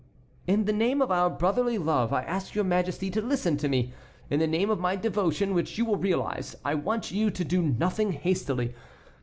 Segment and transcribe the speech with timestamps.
[0.47, 3.93] "In the name of our brotherly love I ask your Majesty to listen to me,
[4.31, 7.61] in the name of my devotion, which you will realize, I want you to do
[7.61, 8.73] nothing hastily.